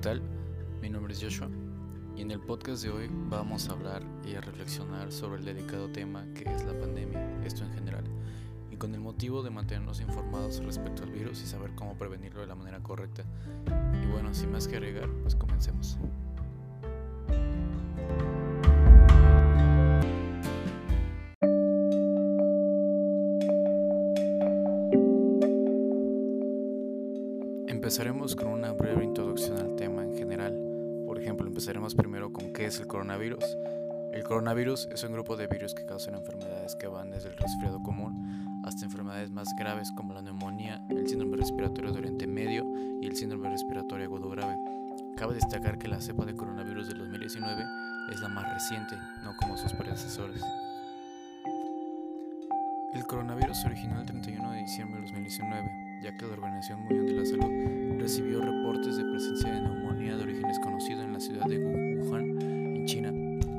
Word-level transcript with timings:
tal? 0.00 0.22
Mi 0.80 0.88
nombre 0.88 1.12
es 1.12 1.20
Joshua 1.20 1.48
y 2.14 2.22
en 2.22 2.30
el 2.30 2.38
podcast 2.38 2.84
de 2.84 2.90
hoy 2.90 3.10
vamos 3.10 3.68
a 3.68 3.72
hablar 3.72 4.04
y 4.24 4.36
a 4.36 4.40
reflexionar 4.40 5.10
sobre 5.10 5.40
el 5.40 5.44
delicado 5.44 5.90
tema 5.90 6.24
que 6.34 6.44
es 6.44 6.64
la 6.64 6.78
pandemia, 6.78 7.44
esto 7.44 7.64
en 7.64 7.72
general, 7.72 8.04
y 8.70 8.76
con 8.76 8.94
el 8.94 9.00
motivo 9.00 9.42
de 9.42 9.50
mantenernos 9.50 10.00
informados 10.00 10.62
respecto 10.62 11.02
al 11.02 11.10
virus 11.10 11.42
y 11.42 11.46
saber 11.46 11.74
cómo 11.74 11.98
prevenirlo 11.98 12.40
de 12.40 12.46
la 12.46 12.54
manera 12.54 12.80
correcta. 12.80 13.24
Y 14.00 14.06
bueno, 14.06 14.32
sin 14.34 14.52
más 14.52 14.68
que 14.68 14.76
agregar, 14.76 15.10
pues 15.22 15.34
comencemos. 15.34 15.98
Empezaremos 27.66 28.36
con 28.36 28.47
empezaremos 31.68 31.94
primero 31.94 32.32
con 32.32 32.50
qué 32.54 32.64
es 32.64 32.80
el 32.80 32.86
coronavirus. 32.86 33.44
El 34.14 34.24
coronavirus 34.24 34.88
es 34.90 35.04
un 35.04 35.12
grupo 35.12 35.36
de 35.36 35.48
virus 35.48 35.74
que 35.74 35.84
causan 35.84 36.14
enfermedades 36.14 36.74
que 36.76 36.86
van 36.86 37.10
desde 37.10 37.28
el 37.28 37.36
resfriado 37.36 37.82
común 37.82 38.62
hasta 38.64 38.86
enfermedades 38.86 39.30
más 39.30 39.48
graves 39.54 39.92
como 39.94 40.14
la 40.14 40.22
neumonía, 40.22 40.82
el 40.88 41.06
síndrome 41.06 41.36
respiratorio 41.36 41.92
de 41.92 41.98
Oriente 41.98 42.26
Medio 42.26 42.64
y 43.02 43.06
el 43.06 43.14
síndrome 43.16 43.50
respiratorio 43.50 44.06
agudo 44.06 44.30
grave. 44.30 44.56
Cabe 45.18 45.34
destacar 45.34 45.76
que 45.76 45.88
la 45.88 46.00
cepa 46.00 46.24
de 46.24 46.34
coronavirus 46.34 46.88
del 46.88 47.00
2019 47.00 47.62
es 48.14 48.20
la 48.22 48.28
más 48.30 48.50
reciente, 48.50 48.96
no 49.22 49.36
como 49.36 49.58
sus 49.58 49.74
predecesores. 49.74 50.42
El 52.94 53.04
coronavirus 53.04 53.60
se 53.60 53.66
originó 53.66 54.00
el 54.00 54.06
31 54.06 54.52
de 54.52 54.58
diciembre 54.60 55.02
de 55.02 55.06
2019 55.06 55.77
ya 56.02 56.16
que 56.16 56.26
la 56.26 56.32
Organización 56.32 56.80
Mundial 56.80 57.06
de 57.06 57.12
la 57.12 57.24
Salud 57.24 58.00
recibió 58.00 58.40
reportes 58.40 58.96
de 58.96 59.04
presencia 59.04 59.52
de 59.52 59.60
neumonía 59.60 60.16
de 60.16 60.22
origen 60.22 60.42
desconocido 60.42 61.02
en 61.02 61.12
la 61.12 61.20
ciudad 61.20 61.46
de 61.46 61.58
Wuhan, 61.58 62.40
en 62.40 62.86
China. 62.86 63.12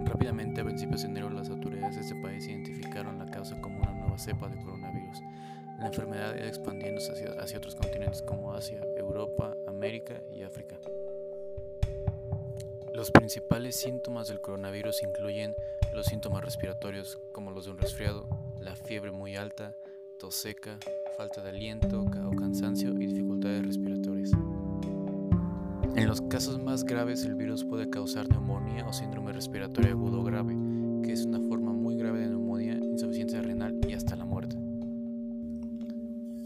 Rápidamente, 0.06 0.62
a 0.62 0.64
principios 0.64 1.02
de 1.02 1.10
enero, 1.10 1.30
las 1.30 1.50
autoridades 1.50 1.96
de 1.96 2.02
este 2.02 2.16
país 2.16 2.48
identificaron 2.48 3.20
la 3.20 3.26
causa 3.26 3.60
como 3.62 3.80
una 3.80 3.92
nueva 3.92 4.18
cepa 4.18 4.48
de 4.48 4.58
coronavirus. 4.58 5.22
La 5.80 5.88
enfermedad 5.88 6.36
iba 6.36 6.48
expandiéndose 6.48 7.12
hacia, 7.12 7.32
hacia 7.42 7.58
otros 7.58 7.76
continentes 7.76 8.22
como 8.22 8.54
Asia, 8.54 8.82
Europa, 8.98 9.56
América 9.68 10.22
y 10.34 10.44
África. 10.44 10.78
Los 12.94 13.12
principales 13.12 13.76
síntomas 13.76 14.28
del 14.28 14.42
coronavirus 14.42 15.04
incluyen 15.04 15.56
los 15.94 16.08
síntomas 16.08 16.44
respiratorios 16.44 17.20
como 17.32 17.52
los 17.52 17.66
de 17.66 17.72
un 17.72 17.78
resfriado, 17.78 18.28
la 18.60 18.76
fiebre 18.76 19.12
muy 19.12 19.38
alta, 19.38 19.76
tos 20.18 20.36
seca, 20.36 20.78
falta 21.20 21.42
de 21.42 21.50
aliento 21.50 22.02
o 22.02 22.32
cansancio 22.34 22.94
y 22.94 23.08
dificultades 23.08 23.66
respiratorias. 23.66 24.32
En 25.98 26.08
los 26.08 26.22
casos 26.22 26.64
más 26.64 26.86
graves 26.86 27.26
el 27.26 27.36
virus 27.36 27.66
puede 27.66 27.90
causar 27.90 28.30
neumonía 28.30 28.88
o 28.88 28.94
síndrome 28.94 29.34
respiratorio 29.34 29.92
agudo 29.92 30.24
grave, 30.24 30.56
que 31.04 31.12
es 31.12 31.26
una 31.26 31.42
forma 31.42 31.74
muy 31.74 31.98
grave 31.98 32.20
de 32.20 32.30
neumonía, 32.30 32.76
insuficiencia 32.76 33.42
renal 33.42 33.78
y 33.86 33.96
hasta 33.96 34.16
la 34.16 34.24
muerte. 34.24 34.56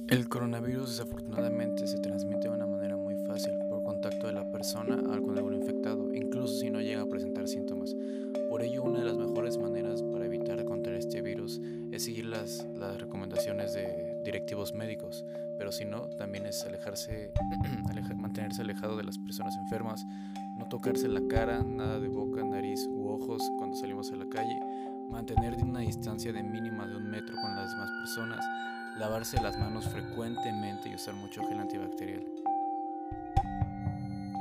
El 0.07 0.27
coronavirus 0.27 0.89
desafortunadamente 0.89 1.85
se 1.85 1.99
transmite 1.99 2.49
de 2.49 2.55
una 2.55 2.65
manera 2.65 2.97
muy 2.97 3.13
fácil 3.27 3.53
por 3.69 3.83
contacto 3.83 4.25
de 4.25 4.33
la 4.33 4.51
persona 4.51 4.97
con 4.97 5.37
algún 5.37 5.53
infectado, 5.53 6.11
incluso 6.15 6.55
si 6.55 6.71
no 6.71 6.81
llega 6.81 7.03
a 7.03 7.05
presentar 7.05 7.47
síntomas. 7.47 7.92
Directivos 14.71 14.73
médicos, 14.73 15.25
pero 15.57 15.71
si 15.71 15.85
no, 15.85 16.07
también 16.17 16.45
es 16.45 16.63
alejarse, 16.63 17.31
mantenerse 18.15 18.61
alejado 18.61 18.95
de 18.97 19.03
las 19.03 19.17
personas 19.17 19.55
enfermas, 19.57 20.05
no 20.57 20.67
tocarse 20.69 21.07
la 21.07 21.21
cara, 21.27 21.63
nada 21.63 21.99
de 21.99 22.07
boca, 22.07 22.43
nariz 22.43 22.87
u 22.87 23.09
ojos 23.09 23.41
cuando 23.57 23.75
salimos 23.75 24.11
a 24.11 24.15
la 24.15 24.25
calle, 24.29 24.59
mantener 25.09 25.55
una 25.63 25.79
distancia 25.79 26.31
de 26.31 26.43
mínima 26.43 26.87
de 26.87 26.95
un 26.95 27.09
metro 27.09 27.35
con 27.41 27.55
las 27.55 27.71
demás 27.71 27.89
personas, 27.91 28.45
lavarse 28.97 29.41
las 29.41 29.57
manos 29.57 29.87
frecuentemente 29.89 30.89
y 30.89 30.95
usar 30.95 31.15
mucho 31.15 31.41
gel 31.47 31.59
antibacterial. 31.59 32.23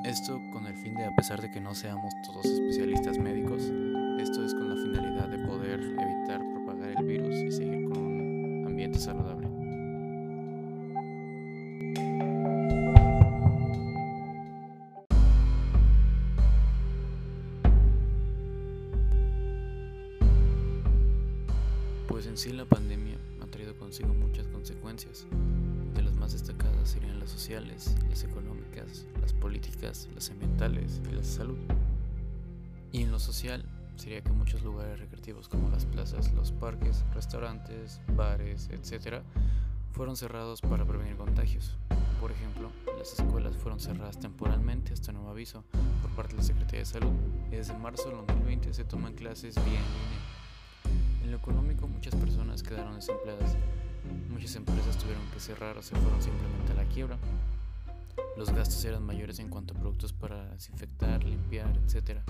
Esto 0.05 0.41
con 0.53 0.67
el 0.67 0.75
fin 0.77 0.95
de, 0.95 1.05
a 1.05 1.15
pesar 1.17 1.41
de 1.41 1.51
que 1.51 1.61
no 1.61 1.75
seamos 1.75 2.13
todos 2.27 2.45
especialistas 2.45 3.19
médicos, 3.19 3.63
esto 4.19 4.45
es 4.45 4.53
con 4.55 4.69
la 4.69 4.77
finalidad 4.77 5.29
de 5.29 5.39
poder 5.47 5.81
evitar 5.81 6.41
propagar 6.55 6.91
el 6.91 7.05
virus 7.05 7.35
y 7.37 7.53
seguir 7.53 7.89
con 7.89 7.99
un 7.99 8.65
ambiente 8.67 8.99
saludable. 8.99 9.42
Pues 22.23 22.31
en 22.31 22.39
sí 22.39 22.53
la 22.53 22.65
pandemia 22.65 23.19
ha 23.41 23.47
traído 23.47 23.77
consigo 23.77 24.15
muchas 24.15 24.47
consecuencias. 24.47 25.27
De 25.93 26.03
las 26.03 26.15
más 26.15 26.33
destacadas 26.33 26.91
serían 26.91 27.19
las 27.19 27.31
sociales, 27.31 27.97
las 28.09 28.23
económicas, 28.23 29.07
las 29.21 29.33
políticas, 29.33 30.09
las 30.15 30.31
ambientales 30.31 31.01
y 31.11 31.17
las 31.17 31.27
de 31.27 31.33
salud. 31.33 31.59
Y 32.93 33.03
en 33.03 33.11
lo 33.11 33.19
social 33.19 33.65
sería 33.97 34.23
que 34.23 34.31
muchos 34.31 34.63
lugares 34.63 35.01
recreativos 35.01 35.49
como 35.49 35.69
las 35.69 35.85
plazas, 35.85 36.33
los 36.35 36.53
parques, 36.53 37.05
restaurantes, 37.13 38.01
bares, 38.15 38.71
etc., 38.71 39.23
fueron 39.91 40.17
cerrados 40.17 40.61
para 40.61 40.85
prevenir 40.85 41.17
contagios. 41.17 41.77
Por 42.21 42.31
ejemplo, 42.31 42.71
las 42.99 43.19
escuelas 43.19 43.57
fueron 43.57 43.81
cerradas 43.81 44.21
temporalmente 44.21 44.93
hasta 44.93 45.11
nuevo 45.11 45.31
aviso 45.31 45.65
por 46.03 46.13
parte 46.13 46.35
de 46.35 46.39
la 46.39 46.45
Secretaría 46.45 46.81
de 46.83 46.87
Salud 46.87 47.15
y 47.51 47.57
desde 47.57 47.77
marzo 47.77 48.11
del 48.11 48.19
2020 48.19 48.75
se 48.75 48.85
toman 48.85 49.15
clases 49.15 49.57
vía 49.57 49.65
en 49.65 49.73
línea 49.73 50.32
económico 51.43 51.89
muchas 51.89 52.15
personas 52.15 52.63
quedaron 52.63 52.95
desempleadas. 52.95 53.57
Muchas 54.31 54.55
empresas 54.55 54.97
tuvieron 54.97 55.25
que 55.35 55.41
cerrar 55.41 55.77
o 55.77 55.83
se 55.83 55.97
fueron 55.97 56.23
simplemente 56.23 56.73
a 56.73 56.77
la 56.77 56.85
quiebra. 56.85 57.19
Los 58.37 58.51
gastos 58.53 58.85
eran 58.85 59.03
mayores 59.05 59.41
en 59.41 59.49
cuanto 59.49 59.75
a 59.75 59.79
productos 59.79 60.13
para 60.13 60.51
desinfectar, 60.51 61.25
limpiar, 61.25 61.77
etc. 61.79 62.21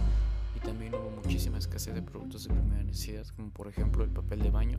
Y 0.56 0.60
también 0.60 0.94
hubo 0.94 1.10
muchísima 1.10 1.58
escasez 1.58 1.94
de 1.94 2.00
productos 2.00 2.44
de 2.44 2.54
primera 2.54 2.82
necesidad, 2.82 3.26
como 3.36 3.50
por 3.50 3.68
ejemplo 3.68 4.02
el 4.02 4.10
papel 4.10 4.42
de 4.42 4.50
baño, 4.50 4.78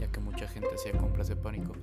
ya 0.00 0.10
que 0.10 0.20
mucha 0.20 0.48
gente 0.48 0.68
hacía 0.74 0.92
compras 0.92 1.28
de 1.28 1.36
pánico. 1.36 1.74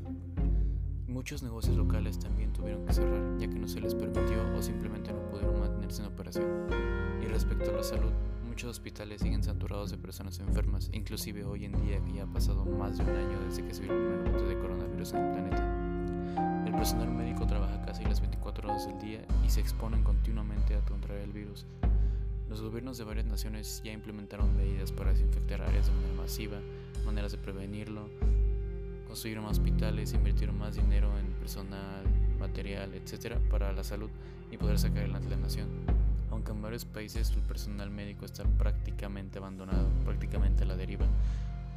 Muchos 1.08 1.44
negocios 1.44 1.78
locales 1.78 2.18
también 2.18 2.53
tuvieron 2.53 2.88
que 2.88 2.94
cerrar, 2.94 3.38
ya 3.38 3.48
que 3.48 3.59
no 3.59 3.68
se 3.68 3.80
les 3.80 3.94
permitió 3.94 4.42
o 4.58 4.62
simplemente 4.64 5.14
no 5.14 5.22
pudieron 5.30 5.59
mantenerse 5.59 6.02
en 6.02 6.08
operación. 6.08 6.48
Y 7.22 7.28
respecto 7.28 7.70
a 7.70 7.74
la 7.74 7.84
salud, 7.84 8.12
muchos 8.53 8.69
hospitales 8.69 9.19
siguen 9.19 9.41
saturados 9.41 9.90
de 9.90 9.97
personas 9.97 10.38
enfermas, 10.38 10.91
inclusive 10.94 11.44
hoy 11.44 11.66
en 11.66 11.72
día 11.72 12.00
que 12.06 12.14
ya 12.14 12.24
ha 12.25 12.28
pasado 12.28 12.64
más 12.66 12.96
de 12.96 13.03
un 13.03 13.09
año 13.09 13.40
desde 13.47 13.66
que 13.66 13.74
se 13.74 13.81
vio 13.81 13.94
el 13.94 13.97
primer 13.97 14.30
brote 14.30 14.46
de 14.46 14.59
coronavirus 14.59 15.14
en 15.14 15.25
el 15.25 15.31
planeta. 15.31 16.64
El 16.68 16.72
personal 16.74 17.09
médico 17.09 17.47
trabaja 17.47 17.81
casi 17.84 18.03
las 18.03 18.22
24 18.22 18.69
horas 18.69 18.86
del 18.86 19.00
día 19.00 19.25
y 19.44 19.50
se 19.50 19.59
exponen 19.59 20.03
continuamente 20.03 20.75
a 20.75 20.86
contraer 20.86 21.24
el 21.24 21.34
virus. 21.34 21.66
Los 22.47 22.62
gobiernos 22.62 23.00
de 23.00 23.06
varias 23.06 23.25
naciones 23.25 23.81
ya 23.84 23.91
implementaron 23.91 24.56
medidas 24.56 24.91
para 24.91 25.09
desinfectar 25.09 25.64
áreas 25.64 25.88
de 25.88 25.94
manera 25.94 26.14
masiva, 26.14 26.59
maneras 27.08 27.31
de 27.31 27.40
prevenirlo, 27.40 28.08
construyeron 29.08 29.46
hospitales, 29.46 30.14
invirtieron 30.14 30.59
más 30.59 30.75
dinero 30.75 31.09
en 31.18 31.25
personal, 31.40 32.06
material, 32.38 32.94
etc. 32.94 33.35
para 33.50 33.74
la 33.74 33.84
salud 33.84 34.12
y 34.52 34.58
poder 34.58 34.78
sacar 34.78 35.00
adelante 35.00 35.28
la 35.31 35.38
nación 35.38 36.03
aunque 36.44 36.52
en 36.52 36.62
varios 36.62 36.84
países 36.84 37.31
el 37.31 37.42
personal 37.44 37.90
médico 37.90 38.26
está 38.26 38.44
prácticamente 38.44 39.38
abandonado, 39.38 39.88
prácticamente 40.04 40.64
a 40.64 40.66
la 40.66 40.76
deriva. 40.76 41.06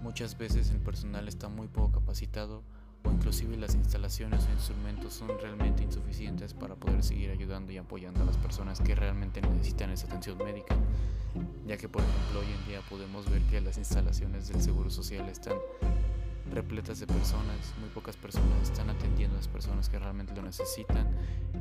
Muchas 0.02 0.36
veces 0.36 0.70
el 0.70 0.80
personal 0.80 1.28
está 1.28 1.48
muy 1.48 1.68
poco 1.68 2.00
capacitado 2.00 2.64
o 3.04 3.12
inclusive 3.12 3.56
las 3.56 3.76
instalaciones 3.76 4.44
o 4.44 4.52
instrumentos 4.52 5.14
son 5.14 5.28
realmente 5.40 5.84
insuficientes 5.84 6.52
para 6.52 6.74
poder 6.74 7.04
seguir 7.04 7.30
ayudando 7.30 7.70
y 7.70 7.76
apoyando 7.76 8.22
a 8.22 8.24
las 8.24 8.36
personas 8.38 8.80
que 8.80 8.96
realmente 8.96 9.40
necesitan 9.40 9.90
esa 9.90 10.08
atención 10.08 10.36
médica, 10.38 10.76
ya 11.64 11.76
que 11.76 11.88
por 11.88 12.02
ejemplo 12.02 12.40
hoy 12.40 12.52
en 12.52 12.66
día 12.66 12.80
podemos 12.90 13.30
ver 13.30 13.42
que 13.42 13.60
las 13.60 13.78
instalaciones 13.78 14.48
del 14.48 14.60
Seguro 14.60 14.90
Social 14.90 15.28
están 15.28 15.58
repletas 16.52 17.00
de 17.00 17.06
personas, 17.06 17.74
muy 17.80 17.88
pocas 17.90 18.16
personas 18.16 18.62
están 18.62 18.90
atendiendo 18.90 19.36
a 19.36 19.38
las 19.38 19.48
personas 19.48 19.88
que 19.88 19.98
realmente 19.98 20.34
lo 20.34 20.42
necesitan 20.42 21.08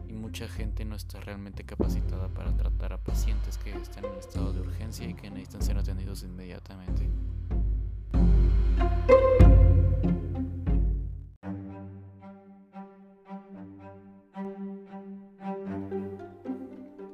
y 0.08 0.14
mucha 0.14 0.48
gente 0.48 0.86
no 0.86 0.96
está 0.96 1.20
realmente 1.20 1.64
capacitada 1.64 2.28
para 2.30 2.56
tratar 2.56 2.94
a 2.94 2.98
están 3.86 4.06
en 4.06 4.16
estado 4.16 4.52
de 4.52 4.62
urgencia 4.62 5.08
y 5.08 5.14
que 5.14 5.30
necesitan 5.30 5.62
ser 5.62 5.78
atendidos 5.78 6.24
inmediatamente. 6.24 7.08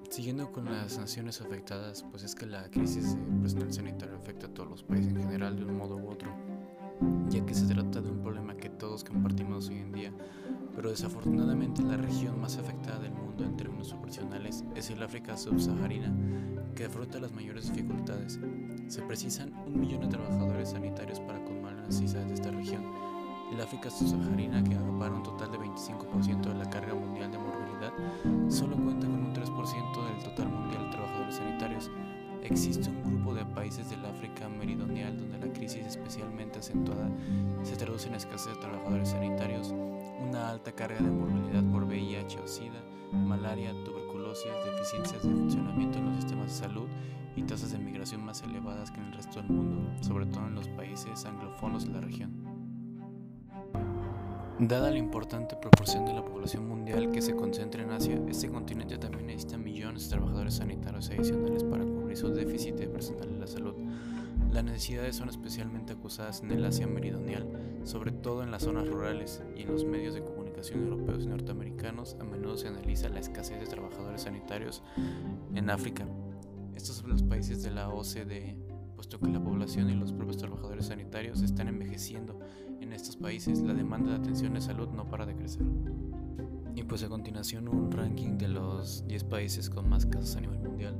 Siguiendo 0.09 0.51
con 0.51 0.65
las 0.65 0.97
naciones 0.97 1.41
afectadas, 1.41 2.03
pues 2.09 2.23
es 2.23 2.35
que 2.35 2.45
la 2.45 2.69
crisis 2.69 3.15
de 3.15 3.41
personal 3.41 3.73
sanitario 3.73 4.15
afecta 4.15 4.47
a 4.47 4.53
todos 4.53 4.69
los 4.69 4.83
países 4.83 5.11
en 5.11 5.21
general 5.21 5.57
de 5.57 5.65
un 5.65 5.77
modo 5.77 5.97
u 5.97 6.09
otro 6.09 6.31
ya 7.29 7.45
que 7.45 7.53
se 7.53 7.65
trata 7.65 8.01
de 8.01 8.11
un 8.11 8.21
problema 8.21 8.55
que 8.55 8.69
todos 8.69 9.03
compartimos 9.03 9.69
hoy 9.69 9.77
en 9.77 9.91
día, 9.91 10.11
pero 10.75 10.89
desafortunadamente 10.89 11.81
la 11.81 11.97
región 11.97 12.39
más 12.39 12.57
afectada 12.57 12.99
del 12.99 13.13
mundo 13.13 13.45
en 13.45 13.55
términos 13.55 13.89
proporcionales 13.89 14.63
es 14.75 14.89
el 14.89 15.01
África 15.01 15.37
subsahariana, 15.37 16.13
que 16.75 16.85
afronta 16.85 17.19
las 17.19 17.31
mayores 17.31 17.69
dificultades. 17.73 18.39
Se 18.87 19.01
precisan 19.01 19.53
un 19.65 19.79
millón 19.79 20.01
de 20.01 20.07
trabajadores 20.07 20.69
sanitarios 20.69 21.19
para 21.21 21.43
colmar 21.43 21.73
las 21.73 21.87
necesidades 21.87 22.27
de 22.27 22.33
esta 22.35 22.51
región. 22.51 22.83
El 23.51 23.59
África 23.59 23.89
subsahariana, 23.89 24.63
que 24.63 24.75
acapara 24.75 25.13
un 25.13 25.23
total 25.23 25.51
de 25.51 25.57
25% 25.59 26.41
de 26.41 26.55
la 26.55 26.69
carga 26.69 26.93
mundial 26.93 27.31
de 27.31 27.37
movilidad, 27.37 28.49
solo 28.49 28.77
cuenta 28.77 29.07
con 29.07 29.25
un 29.25 29.33
3% 29.33 30.13
del 30.13 30.23
total 30.23 30.49
mundial 30.49 30.85
de 30.85 30.91
trabajadores 30.91 31.35
sanitarios. 31.35 31.91
Existe 32.43 32.89
un 32.89 33.03
grupo 33.03 33.35
de 33.35 33.45
países 33.45 33.89
del 33.89 34.03
África 34.05 34.49
meridional 34.49 35.17
donde 35.17 35.45
la 35.45 35.53
crisis 35.53 35.85
especialmente 35.85 36.59
acentuada 36.59 37.09
se 37.63 37.75
traduce 37.75 38.07
en 38.07 38.15
escasez 38.15 38.55
de 38.55 38.61
trabajadores 38.61 39.09
sanitarios, 39.09 39.73
una 40.27 40.49
alta 40.49 40.71
carga 40.71 41.01
de 41.01 41.11
morbilidad 41.11 41.63
por 41.71 41.83
VIH 41.83 42.39
o 42.39 42.47
SIDA, 42.47 42.81
malaria, 43.11 43.71
tuberculosis, 43.83 44.00
deficiencias 44.39 45.23
de 45.23 45.29
funcionamiento 45.29 45.97
en 45.97 46.05
los 46.05 46.15
sistemas 46.15 46.47
de 46.47 46.67
salud 46.67 46.87
y 47.35 47.43
tasas 47.43 47.71
de 47.71 47.79
migración 47.79 48.23
más 48.23 48.41
elevadas 48.43 48.89
que 48.91 48.99
en 48.99 49.07
el 49.07 49.13
resto 49.13 49.41
del 49.41 49.49
mundo, 49.49 49.91
sobre 50.01 50.25
todo 50.25 50.47
en 50.47 50.55
los 50.55 50.67
países 50.69 51.25
anglófonos 51.25 51.85
de 51.85 51.91
la 51.91 52.01
región. 52.01 52.31
Dada 54.59 54.91
la 54.91 54.97
importante 54.97 55.55
proporción 55.55 56.05
de 56.05 56.13
la 56.13 56.23
población 56.23 56.67
mundial 56.67 57.11
que 57.11 57.21
se 57.21 57.35
concentra 57.35 57.81
en 57.81 57.91
Asia, 57.91 58.21
este 58.29 58.49
continente 58.49 58.97
también 58.97 59.27
necesita 59.27 59.57
millones 59.57 60.03
de 60.03 60.09
trabajadores 60.15 60.55
sanitarios 60.55 61.09
adicionales 61.09 61.63
para 61.63 61.83
cubrir 61.83 62.15
su 62.15 62.29
déficit 62.29 62.75
de 62.75 62.87
personal 62.87 63.27
en 63.27 63.39
la 63.39 63.47
salud. 63.47 63.73
Las 64.51 64.63
necesidades 64.63 65.15
son 65.15 65.29
especialmente 65.29 65.93
acusadas 65.93 66.41
en 66.43 66.51
el 66.51 66.63
Asia 66.63 66.85
meridional, 66.85 67.47
sobre 67.85 68.11
todo 68.11 68.43
en 68.43 68.51
las 68.51 68.63
zonas 68.63 68.87
rurales 68.87 69.41
y 69.55 69.63
en 69.63 69.71
los 69.71 69.83
medios 69.83 70.13
de 70.13 70.21
comunicación 70.51 70.83
europeos 70.83 71.23
y 71.23 71.27
norteamericanos 71.27 72.17
a 72.19 72.23
menudo 72.23 72.57
se 72.57 72.67
analiza 72.67 73.09
la 73.09 73.19
escasez 73.19 73.59
de 73.59 73.67
trabajadores 73.67 74.23
sanitarios 74.23 74.83
en 75.53 75.69
África. 75.69 76.05
Estos 76.75 76.97
son 76.97 77.09
los 77.09 77.23
países 77.23 77.63
de 77.63 77.71
la 77.71 77.89
OCDE, 77.89 78.57
puesto 78.95 79.19
que 79.19 79.29
la 79.29 79.41
población 79.41 79.89
y 79.89 79.95
los 79.95 80.11
propios 80.11 80.37
trabajadores 80.37 80.87
sanitarios 80.87 81.41
están 81.41 81.67
envejeciendo 81.67 82.39
en 82.81 82.91
estos 82.91 83.15
países, 83.15 83.61
la 83.61 83.73
demanda 83.73 84.11
de 84.11 84.17
atención 84.17 84.53
de 84.53 84.61
salud 84.61 84.89
no 84.89 85.09
para 85.09 85.25
de 85.25 85.35
crecer. 85.35 85.65
Y 86.75 86.83
pues 86.83 87.03
a 87.03 87.09
continuación 87.09 87.67
un 87.67 87.91
ranking 87.91 88.37
de 88.37 88.47
los 88.47 89.05
10 89.07 89.23
países 89.25 89.69
con 89.69 89.87
más 89.89 90.05
casos 90.05 90.35
a 90.35 90.41
nivel 90.41 90.59
mundial. 90.59 90.95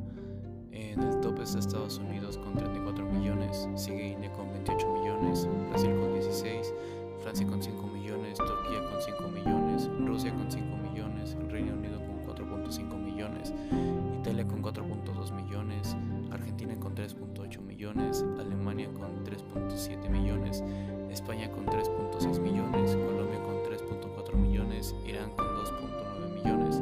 En 0.72 1.02
el 1.02 1.20
top 1.20 1.42
está 1.42 1.60
Estados 1.60 1.98
Unidos 1.98 2.38
con 2.38 2.56
34 2.56 3.06
millones, 3.12 3.68
sigue 3.76 4.12
India 4.12 4.32
con 4.32 4.50
28 4.52 4.94
millones, 4.94 5.48
Brasil 5.70 5.92
con 6.00 6.14
16, 6.14 6.74
Francia 7.22 7.48
con 7.48 7.62
5 7.62 7.78
millones, 7.84 7.91
Turquía 8.30 8.84
con 8.86 9.02
5 9.02 9.24
millones, 9.30 9.90
Rusia 10.06 10.34
con 10.34 10.50
5 10.50 10.78
millones, 10.78 11.36
Reino 11.50 11.74
Unido 11.74 12.00
con 12.00 12.24
4.5 12.24 12.96
millones, 12.98 13.54
Italia 14.20 14.46
con 14.48 14.62
4.2 14.62 15.32
millones, 15.34 15.96
Argentina 16.32 16.76
con 16.80 16.96
3.8 16.96 17.60
millones, 17.62 18.24
Alemania 18.40 18.88
con 18.94 19.24
3.7 19.26 20.10
millones, 20.10 20.64
España 21.10 21.50
con 21.50 21.66
3.6 21.66 22.40
millones, 22.40 22.96
Colombia 22.96 23.42
con 23.42 23.56
3.4 23.64 24.36
millones, 24.36 24.96
Irán 25.06 25.32
con 25.32 25.48
2.9 25.48 26.44
millones, 26.44 26.82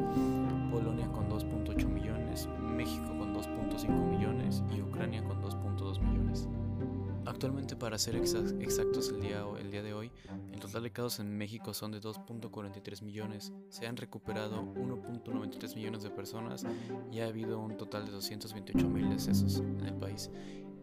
Actualmente, 7.39 7.77
para 7.77 7.97
ser 7.97 8.17
exactos 8.17 9.13
el 9.15 9.21
día, 9.21 9.45
el 9.61 9.71
día 9.71 9.81
de 9.81 9.93
hoy, 9.93 10.11
el 10.51 10.59
total 10.59 10.83
de 10.83 10.91
casos 10.91 11.21
en 11.21 11.37
México 11.37 11.73
son 11.73 11.89
de 11.89 12.01
2.43 12.01 13.01
millones, 13.01 13.53
se 13.69 13.87
han 13.87 13.95
recuperado 13.95 14.61
1.93 14.61 15.73
millones 15.73 16.03
de 16.03 16.09
personas 16.09 16.65
y 17.13 17.21
ha 17.21 17.27
habido 17.27 17.61
un 17.61 17.77
total 17.77 18.05
de 18.05 18.11
228 18.11 18.89
mil 18.89 19.09
decesos 19.09 19.59
en 19.59 19.85
el 19.85 19.93
país 19.93 20.29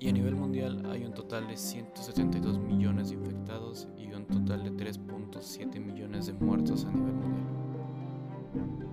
y 0.01 0.09
a 0.09 0.13
nivel 0.13 0.35
mundial 0.35 0.83
hay 0.91 1.05
un 1.05 1.13
total 1.13 1.47
de 1.47 1.59
172 1.59 2.59
millones 2.59 3.11
de 3.11 3.17
infectados 3.17 3.89
y 3.99 4.11
un 4.15 4.25
total 4.25 4.65
de 4.65 4.73
3.7 4.73 5.79
millones 5.79 6.25
de 6.25 6.33
muertos 6.33 6.87
a 6.87 6.91
nivel 6.91 7.17
mundial. 7.17 8.86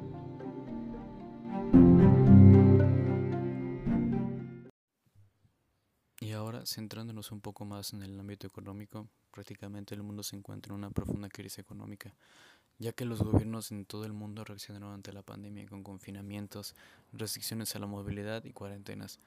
Centrándonos 6.73 7.31
un 7.31 7.41
poco 7.41 7.65
más 7.65 7.93
en 7.93 8.03
el 8.03 8.19
ámbito 8.19 8.47
económico, 8.47 9.07
prácticamente 9.31 9.95
el 9.95 10.03
mundo 10.03 10.23
se 10.23 10.35
encuentra 10.35 10.73
en 10.73 10.79
una 10.79 10.89
profunda 10.89 11.29
crisis 11.29 11.59
económica, 11.59 12.13
ya 12.79 12.91
que 12.91 13.05
los 13.05 13.21
gobiernos 13.21 13.71
en 13.71 13.85
todo 13.85 14.05
el 14.05 14.13
mundo 14.13 14.43
reaccionaron 14.43 14.93
ante 14.93 15.13
la 15.13 15.21
pandemia 15.21 15.67
con 15.67 15.83
confinamientos, 15.83 16.75
restricciones 17.11 17.75
a 17.75 17.79
la 17.79 17.87
movilidad 17.87 18.43
y 18.45 18.51
cuarentenas 18.51 19.19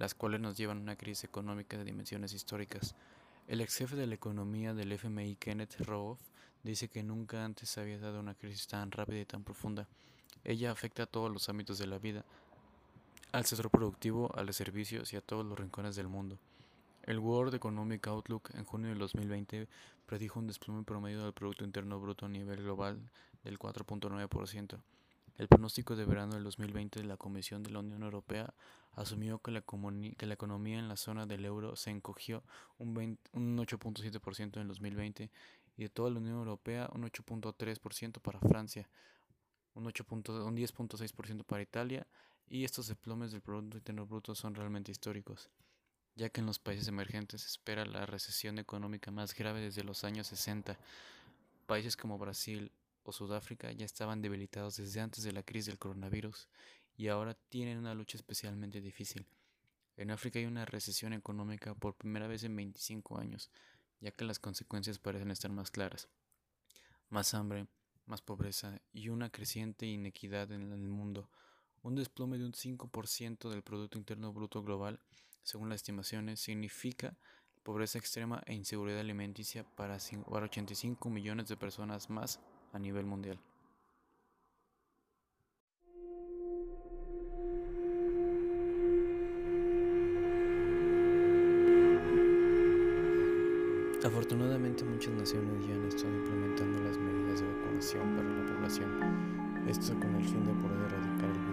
las 0.00 0.14
cuales 0.14 0.40
nos 0.40 0.56
llevan 0.56 0.78
a 0.78 0.80
una 0.80 0.96
crisis 0.96 1.24
económica 1.24 1.76
de 1.76 1.84
dimensiones 1.84 2.32
históricas. 2.32 2.94
El 3.46 3.60
ex 3.60 3.76
jefe 3.76 3.96
de 3.96 4.06
la 4.06 4.14
economía 4.14 4.72
del 4.72 4.92
FMI, 4.92 5.36
Kenneth 5.36 5.78
Rogoff, 5.80 6.20
dice 6.62 6.88
que 6.88 7.02
nunca 7.02 7.44
antes 7.44 7.76
había 7.76 7.98
dado 7.98 8.20
una 8.20 8.34
crisis 8.34 8.66
tan 8.66 8.90
rápida 8.90 9.20
y 9.20 9.26
tan 9.26 9.44
profunda. 9.44 9.86
Ella 10.42 10.70
afecta 10.70 11.02
a 11.02 11.06
todos 11.06 11.30
los 11.30 11.48
ámbitos 11.50 11.76
de 11.76 11.86
la 11.86 11.98
vida, 11.98 12.24
al 13.32 13.44
sector 13.44 13.70
productivo, 13.70 14.34
a 14.34 14.42
los 14.42 14.56
servicios 14.56 15.12
y 15.12 15.16
a 15.16 15.20
todos 15.20 15.44
los 15.44 15.58
rincones 15.58 15.96
del 15.96 16.08
mundo. 16.08 16.38
El 17.04 17.18
World 17.18 17.54
Economic 17.54 18.06
Outlook 18.08 18.50
en 18.54 18.64
junio 18.64 18.90
de 18.90 18.96
2020 18.96 19.68
predijo 20.06 20.38
un 20.38 20.46
desplome 20.46 20.84
promedio 20.84 21.24
del 21.24 21.32
Producto 21.32 21.64
Interno 21.64 21.98
Bruto 21.98 22.26
a 22.26 22.28
nivel 22.28 22.62
global 22.62 23.10
del 23.42 23.58
4.9%. 23.58 24.78
El 25.38 25.48
pronóstico 25.48 25.96
de 25.96 26.04
verano 26.04 26.34
del 26.34 26.44
2020 26.44 27.00
de 27.00 27.06
la 27.06 27.16
Comisión 27.16 27.62
de 27.62 27.70
la 27.70 27.78
Unión 27.78 28.02
Europea 28.02 28.52
asumió 28.92 29.38
que 29.38 29.50
la, 29.50 29.62
que 29.62 30.26
la 30.26 30.34
economía 30.34 30.78
en 30.78 30.88
la 30.88 30.96
zona 30.96 31.24
del 31.24 31.46
euro 31.46 31.76
se 31.76 31.90
encogió 31.90 32.42
un, 32.78 33.18
un 33.32 33.56
8.7% 33.56 34.60
en 34.60 34.68
2020 34.68 35.30
y 35.78 35.82
de 35.82 35.88
toda 35.88 36.10
la 36.10 36.18
Unión 36.18 36.36
Europea 36.36 36.90
un 36.92 37.02
8.3% 37.04 38.20
para 38.20 38.40
Francia, 38.40 38.88
un 39.72 39.86
10.6% 39.86 41.44
para 41.44 41.62
Italia 41.62 42.06
y 42.46 42.64
estos 42.64 42.88
desplomes 42.88 43.32
del 43.32 43.40
Producto 43.40 43.78
Interno 43.78 44.06
Bruto 44.06 44.34
son 44.34 44.54
realmente 44.54 44.92
históricos, 44.92 45.48
ya 46.20 46.28
que 46.28 46.42
en 46.42 46.46
los 46.46 46.58
países 46.58 46.86
emergentes 46.86 47.40
se 47.40 47.48
espera 47.48 47.86
la 47.86 48.04
recesión 48.04 48.58
económica 48.58 49.10
más 49.10 49.34
grave 49.34 49.62
desde 49.62 49.82
los 49.82 50.04
años 50.04 50.26
60. 50.26 50.78
Países 51.66 51.96
como 51.96 52.18
Brasil, 52.18 52.70
o 53.04 53.12
Sudáfrica 53.12 53.72
ya 53.72 53.86
estaban 53.86 54.20
debilitados 54.20 54.76
desde 54.76 55.00
antes 55.00 55.24
de 55.24 55.32
la 55.32 55.42
crisis 55.42 55.68
del 55.68 55.78
coronavirus 55.78 56.46
y 56.98 57.08
ahora 57.08 57.32
tienen 57.48 57.78
una 57.78 57.94
lucha 57.94 58.18
especialmente 58.18 58.82
difícil. 58.82 59.24
En 59.96 60.10
África 60.10 60.38
hay 60.38 60.44
una 60.44 60.66
recesión 60.66 61.14
económica 61.14 61.74
por 61.74 61.94
primera 61.94 62.26
vez 62.26 62.44
en 62.44 62.54
25 62.54 63.18
años, 63.18 63.50
ya 64.00 64.10
que 64.10 64.26
las 64.26 64.38
consecuencias 64.38 64.98
parecen 64.98 65.30
estar 65.30 65.50
más 65.50 65.70
claras. 65.70 66.06
Más 67.08 67.32
hambre, 67.32 67.66
más 68.04 68.20
pobreza 68.20 68.78
y 68.92 69.08
una 69.08 69.30
creciente 69.30 69.86
inequidad 69.86 70.52
en 70.52 70.70
el 70.70 70.82
mundo. 70.82 71.30
Un 71.82 71.94
desplome 71.94 72.36
de 72.36 72.44
un 72.44 72.52
5% 72.52 73.48
del 73.48 73.62
Producto 73.62 73.96
Interno 73.96 74.34
Bruto 74.34 74.62
Global, 74.62 75.00
según 75.42 75.68
las 75.68 75.76
estimaciones, 75.76 76.40
significa 76.40 77.16
pobreza 77.62 77.98
extrema 77.98 78.42
e 78.46 78.54
inseguridad 78.54 79.00
alimenticia 79.00 79.64
para 79.76 79.96
85 79.96 81.10
millones 81.10 81.48
de 81.48 81.56
personas 81.56 82.10
más 82.10 82.40
a 82.72 82.78
nivel 82.78 83.06
mundial. 83.06 83.38
Afortunadamente 94.02 94.82
muchas 94.82 95.12
naciones 95.12 95.66
ya 95.66 95.74
han 95.74 95.84
estado 95.84 96.14
implementando 96.16 96.80
las 96.80 96.96
medidas 96.96 97.40
de 97.40 97.46
vacunación 97.52 98.16
para 98.16 98.30
la 98.30 98.46
población, 98.46 99.66
esto 99.68 99.92
con 100.00 100.14
el 100.16 100.24
fin 100.24 100.46
de 100.46 100.54
poder 100.54 100.80
erradicar 100.86 101.09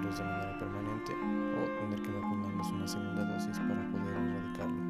virus 0.08 0.20
de 0.20 0.24
manera 0.24 0.60
permanente 0.60 1.14
o 1.14 1.80
tener 1.82 2.02
que 2.02 2.12
vacunarnos 2.12 2.72
una 2.72 2.88
segunda 2.88 3.26
dosis 3.26 3.60
para 3.60 3.88
poder 3.92 4.16
erradicarlo. 4.16 4.82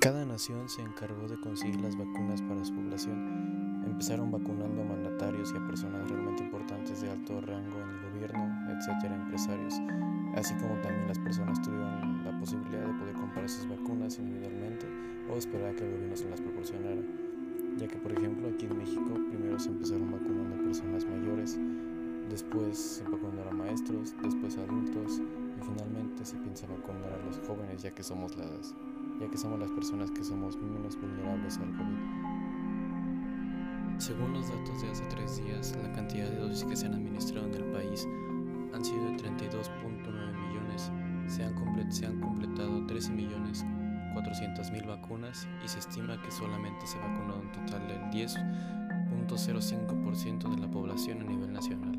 Cada 0.00 0.24
nación 0.24 0.68
se 0.68 0.82
encargó 0.82 1.26
de 1.28 1.40
conseguir 1.40 1.80
las 1.80 1.96
vacunas 1.96 2.40
para 2.42 2.64
su 2.64 2.74
población 2.74 3.58
Empezaron 3.88 4.30
vacunando 4.30 4.82
a 4.82 4.84
mandatarios 4.84 5.52
y 5.52 5.56
a 5.56 5.66
personas 5.66 6.08
realmente 6.08 6.44
importantes 6.44 7.00
de 7.00 7.10
alto 7.10 7.40
rango 7.40 7.80
en 7.80 7.88
el 7.88 8.12
gobierno, 8.12 8.70
etcétera, 8.70 9.16
empresarios, 9.16 9.80
así 10.36 10.54
como 10.54 10.74
también 10.82 11.08
las 11.08 11.18
personas 11.18 11.60
tuvieron 11.62 12.22
la 12.22 12.38
posibilidad 12.38 12.86
de 12.86 12.92
poder 12.92 13.14
comprar 13.14 13.46
esas 13.46 13.66
vacunas 13.66 14.18
individualmente 14.18 14.86
o 15.30 15.36
esperar 15.36 15.70
a 15.70 15.74
que 15.74 15.84
el 15.84 15.92
gobierno 15.92 16.16
se 16.16 16.28
las 16.28 16.40
proporcionara. 16.40 17.00
Ya 17.78 17.88
que, 17.88 17.96
por 17.96 18.12
ejemplo, 18.12 18.48
aquí 18.48 18.66
en 18.66 18.78
México 18.78 19.14
primero 19.30 19.58
se 19.58 19.70
empezaron 19.70 20.12
vacunando 20.12 20.54
a 20.54 20.58
personas 20.58 21.06
mayores, 21.06 21.58
después 22.28 22.78
se 22.78 23.04
vacunaron 23.04 23.48
a 23.48 23.52
maestros, 23.64 24.14
después 24.22 24.56
a 24.58 24.62
adultos 24.62 25.20
y 25.20 25.60
finalmente 25.60 26.24
se 26.24 26.36
piensa 26.36 26.66
vacunar 26.66 27.12
a 27.12 27.18
los 27.26 27.38
jóvenes 27.46 27.82
ya 27.82 27.90
que 27.90 28.02
somos 28.02 28.34
las, 28.36 28.74
ya 29.20 29.28
que 29.28 29.36
somos 29.36 29.58
las 29.58 29.70
personas 29.70 30.10
que 30.10 30.24
somos 30.24 30.56
menos 30.56 30.98
vulnerables 31.00 31.58
al 31.58 31.70
COVID. 31.72 31.98
Según 33.98 34.32
los 34.34 34.48
datos 34.48 34.80
de 34.80 34.90
hace 34.90 35.04
tres 35.06 35.44
días, 35.44 35.76
la 35.82 35.92
cantidad 35.92 36.30
de 36.30 36.38
dosis 36.38 36.64
que 36.64 36.76
se 36.76 36.86
han 36.86 36.94
administrado 36.94 37.48
en 37.48 37.54
el 37.54 37.64
país 37.72 38.06
han 38.72 38.84
sido 38.84 39.04
de 39.04 39.16
32.9 39.16 40.48
millones. 40.48 40.92
Se 41.26 41.42
han, 41.42 41.92
se 41.92 42.06
han 42.06 42.20
completado 42.20 42.86
13 42.86 43.10
millones 43.10 43.64
400 44.22 44.70
mil 44.72 44.82
vacunas 44.84 45.46
y 45.64 45.68
se 45.68 45.78
estima 45.78 46.20
que 46.20 46.30
solamente 46.30 46.86
se 46.86 46.98
vacunado 46.98 47.40
un 47.40 47.50
total 47.52 47.86
del 47.86 48.00
10.05% 48.10 50.50
de 50.50 50.58
la 50.60 50.70
población 50.70 51.20
a 51.20 51.24
nivel 51.24 51.52
nacional. 51.52 51.97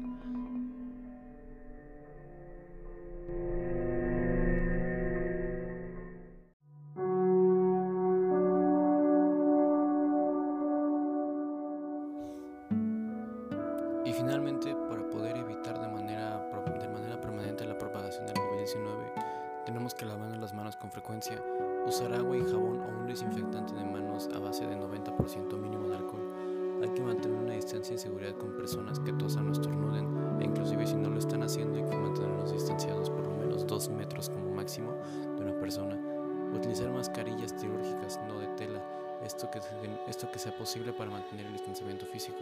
Finalmente, 14.20 14.76
para 14.90 15.02
poder 15.10 15.38
evitar 15.38 15.80
de 15.80 15.88
manera, 15.88 16.46
de 16.80 16.88
manera 16.90 17.22
permanente 17.22 17.66
la 17.66 17.78
propagación 17.78 18.26
del 18.26 18.36
COVID-19, 18.36 19.64
tenemos 19.66 19.94
que 19.94 20.06
lavarnos 20.06 20.38
las 20.40 20.54
manos 20.54 20.76
con 20.76 20.92
frecuencia, 20.92 21.42
usar 21.88 22.14
agua 22.14 22.36
y 22.36 22.42
jabón 22.42 22.82
o 22.82 23.00
un 23.00 23.08
desinfectante 23.08 23.74
de 23.74 23.84
manos 23.86 24.30
a 24.36 24.40
base 24.40 24.68
de 24.68 24.76
90% 24.76 25.58
mínimo 25.58 25.88
de 25.88 25.96
alcohol. 25.96 26.82
Hay 26.84 26.90
que 26.90 27.02
mantener 27.02 27.38
una 27.38 27.54
distancia 27.54 27.94
de 27.94 28.00
seguridad 28.00 28.36
con 28.36 28.58
personas 28.58 29.00
que 29.00 29.14
tosan 29.14 29.48
o 29.50 29.52
estornuden, 29.54 30.42
e 30.42 30.46
inclusive 30.46 30.86
si 30.86 30.96
no 30.96 31.10
lo 31.10 31.20
están 31.20 31.44
haciendo 31.44 31.78
hay 31.78 31.90
que 31.90 31.96
mantenernos 31.96 32.52
distanciados 32.52 33.10
por 33.10 33.26
lo 33.26 33.36
menos 33.36 33.66
2 33.66 33.90
metros 33.92 34.30
como 34.30 34.52
máximo 34.52 34.96
de 35.38 35.44
una 35.44 35.58
persona. 35.60 35.98
Utilizar 36.54 36.90
mascarillas 36.92 37.54
quirúrgicas, 37.54 38.20
no 38.28 38.40
de 38.40 38.48
tela, 38.58 38.82
esto 39.24 39.50
que, 39.50 39.60
esto 40.08 40.30
que 40.30 40.40
sea 40.40 40.56
posible 40.58 40.92
para 40.92 41.10
mantener 41.10 41.46
el 41.46 41.54
distanciamiento 41.54 42.06
físico. 42.06 42.40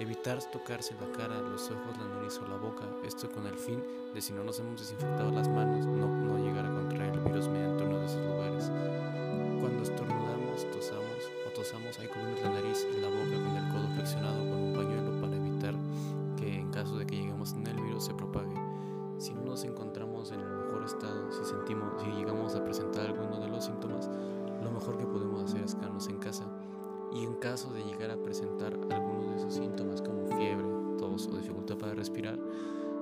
Evitar 0.00 0.42
tocarse 0.50 0.94
la 1.00 1.16
cara, 1.16 1.40
los 1.40 1.70
ojos, 1.70 1.96
la 1.98 2.16
nariz 2.16 2.38
o 2.42 2.48
la 2.48 2.56
boca, 2.56 2.84
esto 3.06 3.30
con 3.30 3.46
el 3.46 3.56
fin 3.56 3.80
de 4.12 4.20
si 4.20 4.32
no 4.32 4.42
nos 4.42 4.58
hemos 4.58 4.80
desinfectado 4.80 5.30
las 5.30 5.48
manos, 5.48 5.86
no, 5.86 6.08
no 6.08 6.38
llegar 6.38 6.66
a 6.66 6.70
contraer 6.70 7.14
el 7.14 7.20
virus 7.20 7.46
mediante 7.46 7.84
uno 7.84 8.00
de 8.00 8.06
esos 8.06 8.26
lugares. 8.26 8.70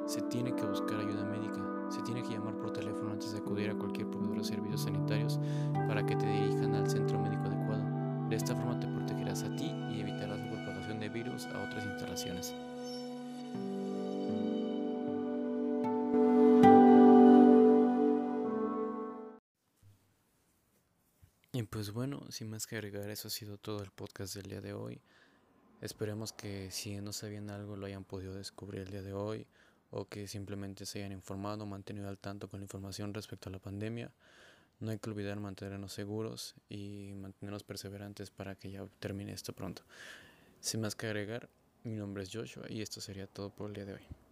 Se 0.06 0.22
tiene 0.22 0.54
que 0.54 0.64
buscar 0.64 1.00
ayuda 1.00 1.24
médica, 1.24 1.60
se 1.90 2.02
tiene 2.02 2.22
que 2.22 2.30
llamar 2.30 2.56
por 2.56 2.72
teléfono 2.72 3.12
antes 3.12 3.32
de 3.32 3.38
acudir 3.38 3.70
a 3.70 3.74
cualquier 3.74 4.08
proveedor 4.08 4.38
de 4.38 4.44
servicios 4.44 4.82
sanitarios 4.82 5.38
para 5.86 6.04
que 6.04 6.16
te 6.16 6.26
dirijan 6.26 6.74
al 6.74 6.88
centro 6.88 7.18
médico 7.18 7.44
adecuado. 7.44 8.28
De 8.28 8.36
esta 8.36 8.54
forma 8.54 8.80
te 8.80 8.86
protegerás 8.86 9.42
a 9.42 9.54
ti 9.56 9.66
y 9.90 10.00
evitarás 10.00 10.38
la 10.38 10.50
propagación 10.50 11.00
de 11.00 11.08
virus 11.08 11.46
a 11.46 11.64
otras 11.64 11.84
instalaciones. 11.84 12.54
Y 21.54 21.62
pues 21.64 21.92
bueno, 21.92 22.22
sin 22.30 22.48
más 22.48 22.66
que 22.66 22.76
agregar, 22.76 23.10
eso 23.10 23.28
ha 23.28 23.30
sido 23.30 23.58
todo 23.58 23.82
el 23.82 23.90
podcast 23.90 24.34
del 24.34 24.48
día 24.48 24.62
de 24.62 24.72
hoy. 24.72 25.02
Esperemos 25.82 26.32
que 26.32 26.70
si 26.70 26.98
no 27.00 27.12
sabían 27.12 27.50
algo 27.50 27.76
lo 27.76 27.86
hayan 27.86 28.04
podido 28.04 28.34
descubrir 28.34 28.82
el 28.82 28.90
día 28.90 29.02
de 29.02 29.12
hoy 29.12 29.46
o 29.92 30.06
que 30.06 30.26
simplemente 30.26 30.86
se 30.86 30.98
hayan 30.98 31.12
informado, 31.12 31.66
mantenido 31.66 32.08
al 32.08 32.18
tanto 32.18 32.48
con 32.48 32.60
la 32.60 32.64
información 32.64 33.14
respecto 33.14 33.48
a 33.48 33.52
la 33.52 33.58
pandemia. 33.58 34.10
No 34.80 34.90
hay 34.90 34.98
que 34.98 35.10
olvidar 35.10 35.38
mantenernos 35.38 35.92
seguros 35.92 36.54
y 36.68 37.12
mantenernos 37.14 37.62
perseverantes 37.62 38.30
para 38.30 38.56
que 38.56 38.70
ya 38.70 38.84
termine 38.98 39.32
esto 39.32 39.52
pronto. 39.52 39.82
Sin 40.60 40.80
más 40.80 40.96
que 40.96 41.06
agregar, 41.06 41.48
mi 41.84 41.96
nombre 41.96 42.22
es 42.22 42.30
Joshua 42.32 42.64
y 42.68 42.80
esto 42.80 43.00
sería 43.00 43.26
todo 43.26 43.50
por 43.50 43.68
el 43.68 43.74
día 43.74 43.84
de 43.84 43.94
hoy. 43.94 44.31